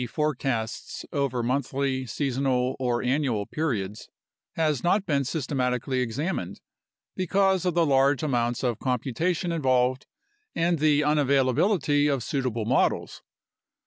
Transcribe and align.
forecasts 0.09 1.05
over 1.13 1.43
monthly, 1.43 2.07
seasonal, 2.07 2.75
or 2.79 3.03
annual 3.03 3.45
periods) 3.45 4.09
has 4.55 4.83
not 4.83 5.05
been 5.05 5.23
systematically 5.23 5.99
examined 5.99 6.59
because 7.15 7.65
of 7.65 7.75
the 7.75 7.85
large 7.85 8.23
amounts 8.23 8.63
of 8.63 8.79
computation 8.79 9.51
involved 9.51 10.07
and 10.55 10.79
the 10.79 11.01
unavailability 11.01 12.11
of 12.11 12.23
suitable 12.23 12.65
models. 12.65 13.21